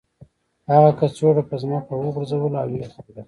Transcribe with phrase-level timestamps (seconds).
[0.71, 3.15] هغه کڅوړه په ځمکه وغورځوله او ویې خندل